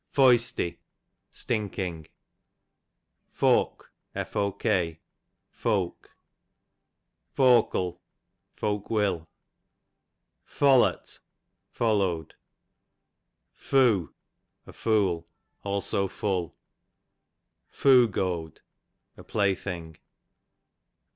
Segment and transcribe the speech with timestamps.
[0.11, 0.79] Foisty,
[1.29, 2.07] stinking.
[3.31, 3.83] Fok,
[4.25, 4.63] folk.
[7.37, 7.99] Fok'll,
[8.55, 9.27] folk ivill.
[10.43, 11.19] FoUut,
[11.69, 12.33] followed.
[13.53, 14.11] Foo,
[14.65, 15.27] a fool;
[15.63, 16.57] also full:
[17.69, 18.59] Foo goad,
[19.17, 19.97] a play thing.